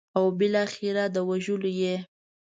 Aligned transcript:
او 0.17 0.25
بالاخره 0.37 1.05
د 1.15 1.17
وژلو 1.29 1.69
یې. 1.81 1.95